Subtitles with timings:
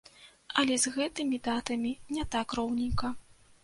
[0.61, 3.17] Але з гэтымі датамі не так роўненька.